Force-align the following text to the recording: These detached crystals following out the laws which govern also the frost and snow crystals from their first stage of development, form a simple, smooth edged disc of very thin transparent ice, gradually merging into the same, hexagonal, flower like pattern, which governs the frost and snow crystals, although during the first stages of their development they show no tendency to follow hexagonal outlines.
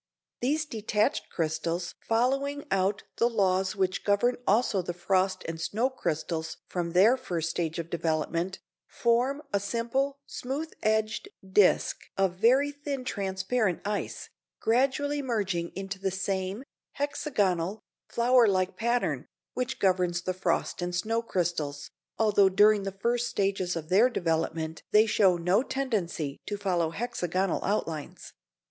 These 0.39 0.65
detached 0.65 1.29
crystals 1.29 1.93
following 2.01 2.65
out 2.71 3.03
the 3.17 3.29
laws 3.29 3.75
which 3.75 4.03
govern 4.03 4.37
also 4.47 4.81
the 4.81 4.95
frost 4.95 5.45
and 5.47 5.61
snow 5.61 5.91
crystals 5.91 6.57
from 6.67 6.93
their 6.93 7.15
first 7.15 7.51
stage 7.51 7.77
of 7.77 7.91
development, 7.91 8.57
form 8.87 9.43
a 9.53 9.59
simple, 9.59 10.17
smooth 10.25 10.71
edged 10.81 11.29
disc 11.47 11.97
of 12.17 12.33
very 12.39 12.71
thin 12.71 13.03
transparent 13.05 13.79
ice, 13.85 14.31
gradually 14.59 15.21
merging 15.21 15.69
into 15.75 15.99
the 15.99 16.09
same, 16.09 16.63
hexagonal, 16.93 17.79
flower 18.07 18.47
like 18.47 18.75
pattern, 18.75 19.27
which 19.53 19.77
governs 19.77 20.23
the 20.23 20.33
frost 20.33 20.81
and 20.81 20.95
snow 20.95 21.21
crystals, 21.21 21.91
although 22.17 22.49
during 22.49 22.81
the 22.85 22.91
first 22.91 23.27
stages 23.27 23.75
of 23.75 23.89
their 23.89 24.09
development 24.09 24.81
they 24.91 25.05
show 25.05 25.37
no 25.37 25.61
tendency 25.61 26.39
to 26.47 26.57
follow 26.57 26.89
hexagonal 26.89 27.63
outlines. 27.63 28.33